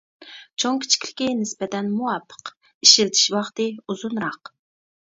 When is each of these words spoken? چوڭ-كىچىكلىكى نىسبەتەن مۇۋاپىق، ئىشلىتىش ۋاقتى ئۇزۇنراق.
چوڭ-كىچىكلىكى 0.63 1.27
نىسبەتەن 1.43 1.91
مۇۋاپىق، 1.99 2.53
ئىشلىتىش 2.73 3.31
ۋاقتى 3.39 3.71
ئۇزۇنراق. 3.87 4.55